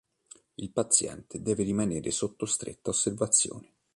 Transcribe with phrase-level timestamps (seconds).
[0.55, 3.73] Il paziente deve rimanere sotto stretta osservazione.